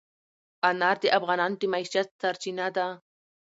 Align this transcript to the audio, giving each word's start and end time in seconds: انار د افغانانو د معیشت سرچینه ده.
انار 0.69 0.97
د 1.01 1.05
افغانانو 1.17 1.55
د 1.61 1.63
معیشت 1.73 2.07
سرچینه 2.21 2.67
ده. 2.75 2.87